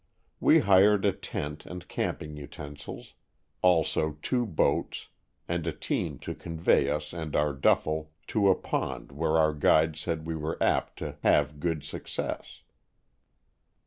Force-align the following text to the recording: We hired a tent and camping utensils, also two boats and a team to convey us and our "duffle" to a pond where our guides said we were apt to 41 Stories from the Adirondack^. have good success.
We 0.39 0.61
hired 0.61 1.05
a 1.05 1.11
tent 1.11 1.67
and 1.67 1.87
camping 1.87 2.35
utensils, 2.35 3.13
also 3.61 4.17
two 4.23 4.47
boats 4.47 5.09
and 5.47 5.67
a 5.67 5.71
team 5.71 6.17
to 6.25 6.33
convey 6.33 6.89
us 6.89 7.13
and 7.13 7.35
our 7.35 7.53
"duffle" 7.53 8.09
to 8.29 8.49
a 8.49 8.55
pond 8.55 9.11
where 9.11 9.37
our 9.37 9.53
guides 9.53 9.99
said 9.99 10.25
we 10.25 10.35
were 10.35 10.57
apt 10.59 10.97
to 11.05 11.13
41 11.21 11.21
Stories 11.21 11.21
from 11.21 11.21
the 11.21 11.29
Adirondack^. 11.29 11.35
have 11.51 11.59
good 11.59 11.83
success. 11.83 12.61